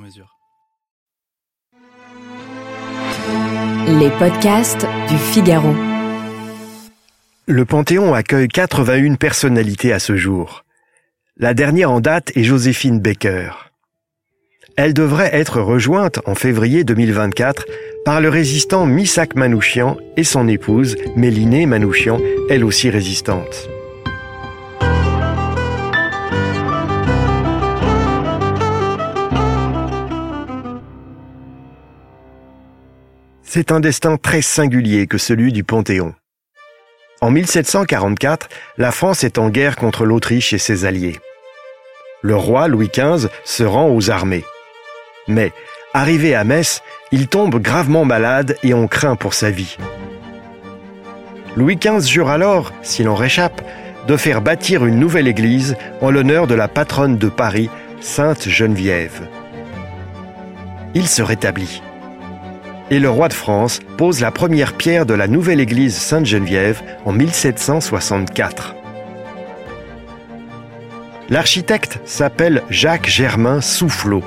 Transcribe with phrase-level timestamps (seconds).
[0.00, 0.36] mesure.
[3.86, 5.74] Les podcasts du Figaro.
[7.46, 10.64] Le Panthéon accueille 81 personnalités à ce jour.
[11.36, 13.50] La dernière en date est Joséphine Baker.
[14.76, 17.66] Elle devrait être rejointe en février 2024
[18.04, 23.68] par le résistant Misak Manouchian et son épouse Mélinée Manouchian, elle aussi résistante.
[33.52, 36.14] C'est un destin très singulier que celui du Panthéon.
[37.20, 41.18] En 1744, la France est en guerre contre l'Autriche et ses alliés.
[42.22, 44.44] Le roi Louis XV se rend aux armées.
[45.26, 45.50] Mais,
[45.94, 49.76] arrivé à Metz, il tombe gravement malade et on craint pour sa vie.
[51.56, 53.62] Louis XV jure alors, s'il en réchappe,
[54.06, 57.68] de faire bâtir une nouvelle église en l'honneur de la patronne de Paris,
[58.00, 59.26] Sainte Geneviève.
[60.94, 61.82] Il se rétablit.
[62.92, 67.12] Et le roi de France pose la première pierre de la nouvelle église Sainte-Geneviève en
[67.12, 68.74] 1764.
[71.28, 74.24] L'architecte s'appelle Jacques Germain Soufflot.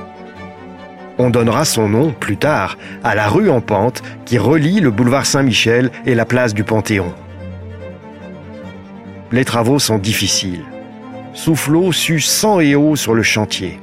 [1.18, 5.26] On donnera son nom, plus tard, à la rue en pente qui relie le boulevard
[5.26, 7.14] Saint-Michel et la place du Panthéon.
[9.34, 10.64] Les travaux sont difficiles.
[11.34, 13.78] Soufflot suce sang et eau sur le chantier.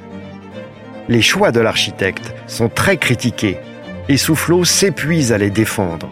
[1.07, 3.59] Les choix de l'architecte sont très critiqués
[4.09, 6.09] et Soufflot s'épuise à les défendre.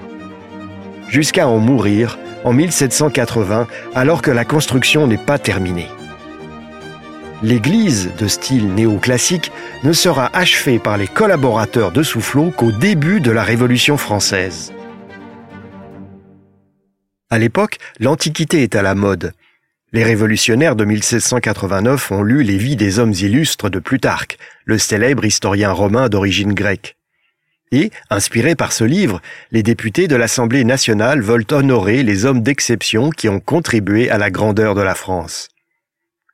[1.08, 5.90] Jusqu'à en mourir en 1780 alors que la construction n'est pas terminée.
[7.42, 9.52] L'église de style néoclassique
[9.84, 14.74] ne sera achevée par les collaborateurs de Soufflot qu'au début de la Révolution française.
[17.30, 19.34] À l'époque, l'Antiquité est à la mode.
[19.94, 25.26] Les révolutionnaires de 1789 ont lu les vies des hommes illustres de Plutarque, le célèbre
[25.26, 26.99] historien romain d'origine grecque.
[27.72, 29.22] Et, inspirés par ce livre,
[29.52, 34.32] les députés de l'Assemblée nationale veulent honorer les hommes d'exception qui ont contribué à la
[34.32, 35.50] grandeur de la France.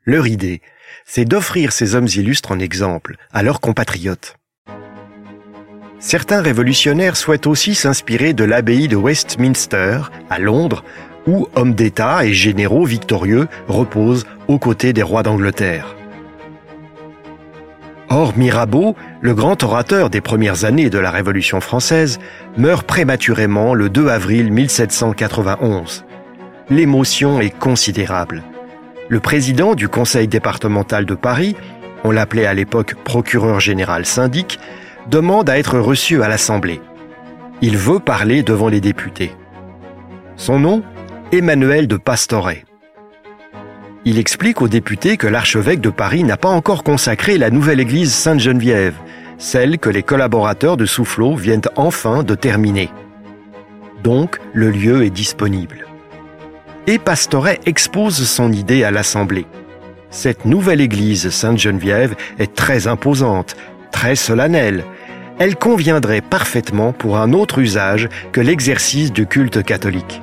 [0.06, 0.62] Leur idée,
[1.06, 4.38] c'est d'offrir ces hommes illustres en exemple à leurs compatriotes.
[6.00, 10.84] Certains révolutionnaires souhaitent aussi s'inspirer de l'abbaye de Westminster, à Londres,
[11.28, 15.94] où hommes d'État et généraux victorieux reposent aux côtés des rois d'Angleterre.
[18.09, 22.19] Or, Mirabeau, le grand orateur des premières années de la Révolution française,
[22.57, 26.05] meurt prématurément le 2 avril 1791.
[26.69, 28.43] L'émotion est considérable.
[29.09, 31.55] Le président du conseil départemental de Paris,
[32.03, 34.59] on l'appelait à l'époque procureur général syndic,
[35.09, 36.81] demande à être reçu à l'Assemblée.
[37.61, 39.31] Il veut parler devant les députés.
[40.35, 40.83] Son nom
[41.31, 42.66] Emmanuel de Pastoret.
[44.07, 48.13] Il explique aux députés que l'archevêque de Paris n'a pas encore consacré la nouvelle église
[48.13, 48.93] Sainte-Geneviève,
[49.39, 52.91] celle que les collaborateurs de Soufflot viennent enfin de terminer.
[54.03, 55.88] Donc, le lieu est disponible.
[56.85, 59.47] Et Pastoret expose son idée à l'Assemblée.
[60.11, 63.55] Cette nouvelle église Sainte-Geneviève est très imposante,
[63.91, 64.83] très solennelle.
[65.39, 70.22] Elle conviendrait parfaitement pour un autre usage que l'exercice du culte catholique.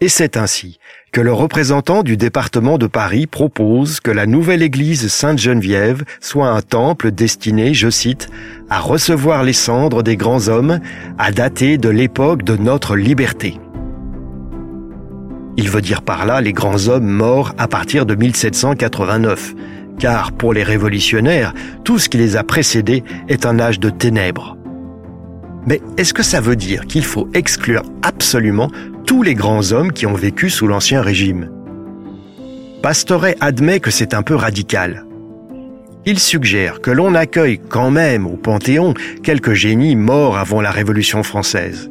[0.00, 0.78] Et c'est ainsi
[1.10, 6.60] que le représentant du département de Paris propose que la nouvelle église Sainte-Geneviève soit un
[6.60, 8.28] temple destiné, je cite,
[8.70, 10.78] à recevoir les cendres des grands hommes,
[11.18, 13.58] à dater de l'époque de notre liberté.
[15.56, 19.54] Il veut dire par là les grands hommes morts à partir de 1789,
[19.98, 24.56] car pour les révolutionnaires, tout ce qui les a précédés est un âge de ténèbres.
[25.66, 28.70] Mais est-ce que ça veut dire qu'il faut exclure absolument
[29.08, 31.50] tous les grands hommes qui ont vécu sous l'Ancien Régime
[32.82, 35.06] Pastoret admet que c'est un peu radical.
[36.04, 41.22] Il suggère que l'on accueille quand même au Panthéon quelques génies morts avant la Révolution
[41.22, 41.90] française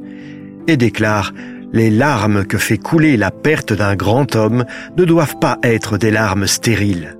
[0.67, 1.33] et déclare
[1.73, 4.65] les larmes que fait couler la perte d'un grand homme
[4.95, 7.17] ne doivent pas être des larmes stériles.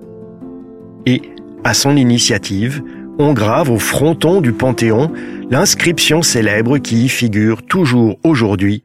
[1.08, 1.24] Et,
[1.64, 2.84] à son initiative,
[3.18, 5.12] on grave au fronton du Panthéon
[5.50, 8.84] l'inscription célèbre qui y figure toujours aujourd'hui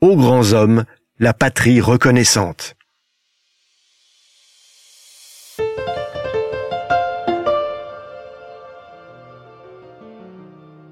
[0.00, 0.84] aux grands hommes,
[1.18, 2.74] la patrie reconnaissante.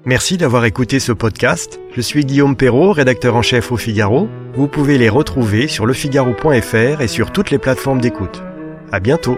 [0.05, 1.79] Merci d'avoir écouté ce podcast.
[1.93, 4.27] Je suis Guillaume Perrault, rédacteur en chef au Figaro.
[4.55, 8.41] Vous pouvez les retrouver sur lefigaro.fr et sur toutes les plateformes d'écoute.
[8.91, 9.37] À bientôt.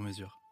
[0.00, 0.49] sur mesure.